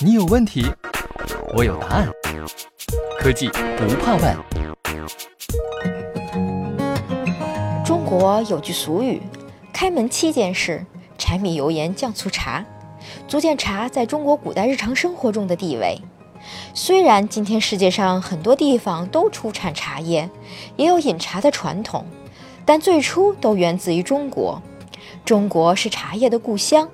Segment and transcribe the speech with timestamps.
[0.00, 0.64] 你有问题，
[1.54, 2.08] 我有答案。
[3.18, 4.36] 科技不怕问。
[7.84, 9.20] 中国有句俗语
[9.72, 10.84] ：“开门七件事，
[11.16, 12.64] 柴米油盐酱醋茶”，
[13.26, 16.00] 足见茶在中国古代日常生活中的地位。
[16.74, 20.30] 虽然今天世界上很多地方都出产茶叶，
[20.76, 22.06] 也有饮茶的传统，
[22.64, 24.62] 但最初都源自于中国。
[25.24, 26.88] 中国是茶叶的故乡。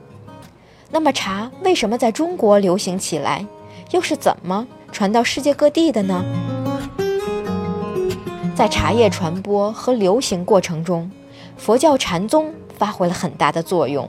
[0.95, 3.45] 那么，茶为什么在中国流行起来，
[3.91, 6.25] 又是怎么传到世界各地的呢？
[8.55, 11.11] 在茶叶传播和流行过程中，
[11.57, 14.09] 佛教禅宗发挥了很大的作用。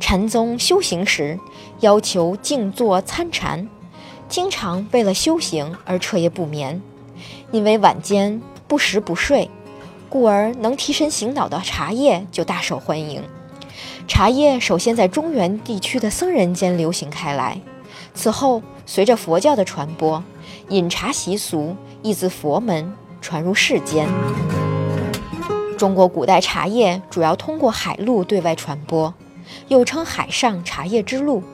[0.00, 1.38] 禅宗修行时
[1.78, 3.68] 要求静坐参禅，
[4.28, 6.82] 经常为了修行而彻夜不眠。
[7.52, 9.48] 因为晚间不食不睡，
[10.08, 13.22] 故而能提神醒脑的茶叶就大受欢迎。
[14.10, 17.60] 茶叶首先在中原地区的僧人间流行开来，
[18.12, 20.20] 此后随着佛教的传播，
[20.68, 24.08] 饮茶习俗亦自佛门传入世间。
[25.78, 29.14] 中国古代茶叶主要通过海路对外传播，
[29.68, 31.44] 又称海上茶叶之路。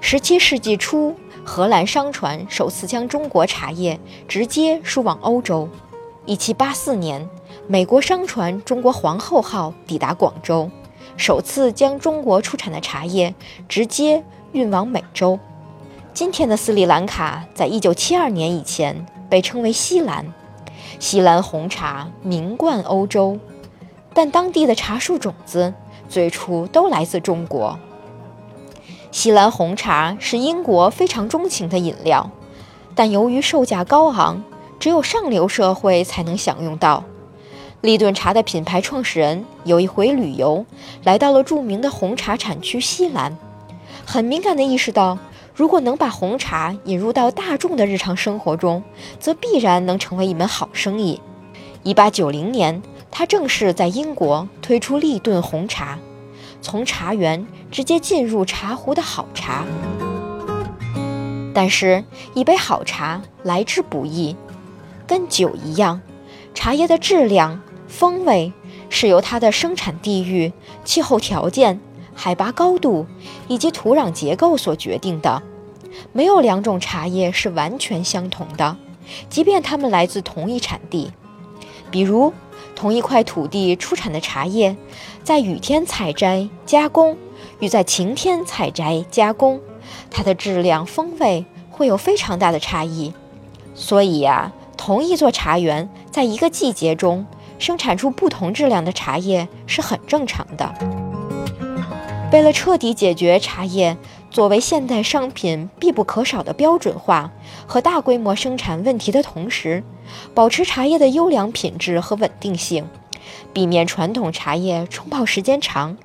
[0.00, 1.14] 十七世纪初，
[1.44, 5.68] 荷兰商船首次将中国茶叶直接输往欧洲。
[6.24, 7.28] 一七八四年，
[7.66, 10.70] 美国商船“中国皇后号”抵达广州。
[11.22, 13.32] 首次将中国出产的茶叶
[13.68, 15.38] 直接运往美洲。
[16.12, 20.34] 今天的斯里兰卡，在一九七二年以前被称为西兰。
[20.98, 23.38] 西兰红茶名冠欧洲，
[24.12, 25.72] 但当地的茶树种子
[26.08, 27.78] 最初都来自中国。
[29.12, 32.32] 西兰红茶是英国非常钟情的饮料，
[32.96, 34.42] 但由于售价高昂，
[34.80, 37.04] 只有上流社会才能享用到。
[37.82, 40.64] 立顿茶的品牌创始人有一回旅游，
[41.02, 43.36] 来到了著名的红茶产区西兰，
[44.06, 45.18] 很敏感地意识到，
[45.52, 48.84] 如果能把红茶引入到大众的日常生活中，
[49.18, 51.20] 则必然能成为一门好生意。
[51.82, 52.80] 一八九零年，
[53.10, 55.98] 他正式在英国推出立顿红茶，
[56.60, 59.64] 从茶园直接进入茶壶的好茶。
[61.52, 64.36] 但是，一杯好茶来之不易，
[65.04, 66.00] 跟酒一样，
[66.54, 67.60] 茶叶的质量。
[67.92, 68.50] 风味
[68.88, 70.50] 是由它的生产地域、
[70.82, 71.78] 气候条件、
[72.14, 73.06] 海拔高度
[73.48, 75.42] 以及土壤结构所决定的。
[76.10, 78.78] 没有两种茶叶是完全相同的，
[79.28, 81.12] 即便它们来自同一产地。
[81.90, 82.32] 比如，
[82.74, 84.74] 同一块土地出产的茶叶，
[85.22, 87.14] 在雨天采摘加工
[87.60, 89.60] 与在晴天采摘加工，
[90.10, 93.12] 它的质量、风味会有非常大的差异。
[93.74, 97.26] 所以呀，同一座茶园在一个季节中。
[97.62, 100.74] 生产出不同质量的茶叶是很正常的。
[102.32, 103.96] 为了彻底解决茶叶
[104.32, 107.30] 作为现代商品必不可少的标准化
[107.64, 109.84] 和大规模生产问题的同时，
[110.34, 112.88] 保持茶叶的优良品质和稳定性，
[113.52, 115.96] 避免传统茶叶冲泡时间长、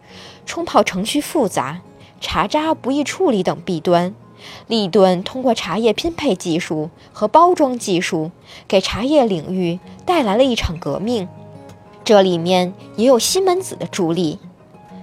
[0.46, 1.82] 冲泡程序复杂、
[2.22, 4.14] 茶渣不易处理等弊端，
[4.68, 8.30] 立顿通过茶叶拼配技术和包装技术，
[8.68, 11.28] 给茶叶领域带来了一场革命。
[12.08, 14.40] 这里面也有西门子的助力。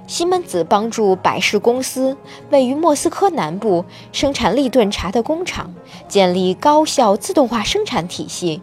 [0.06, 2.16] 西门子帮助百事公司
[2.48, 5.74] 位于莫斯科南部生产立顿茶的工厂
[6.08, 8.62] 建立高效自动化生产体系，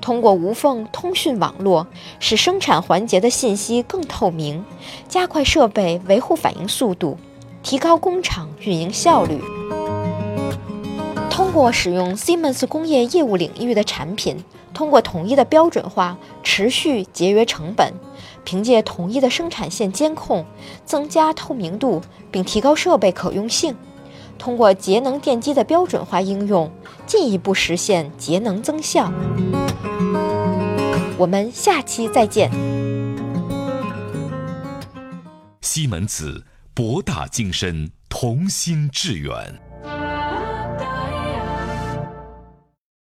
[0.00, 1.86] 通过无缝通讯网络，
[2.18, 4.64] 使生产环节的信息更透明，
[5.06, 7.18] 加快设备维护反应速度，
[7.62, 9.38] 提高工厂运营效率。
[11.32, 14.44] 通过使用 Siemens 工业业务领域的产品。
[14.74, 17.90] 通过统一的标准化，持续节约成本；
[18.44, 20.44] 凭借统一的生产线监控，
[20.84, 23.74] 增加透明度，并提高设备可用性；
[24.38, 26.70] 通过节能电机的标准化应用，
[27.06, 29.12] 进一步实现节能增效。
[31.16, 32.50] 我们下期再见。
[35.60, 36.44] 西门子，
[36.74, 39.71] 博大精深，同心致远。